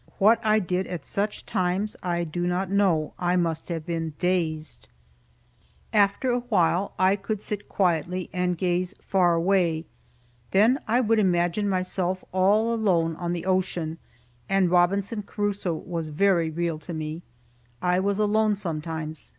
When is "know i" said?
2.71-3.35